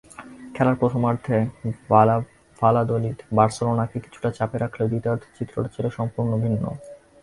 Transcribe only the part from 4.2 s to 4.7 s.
চাপে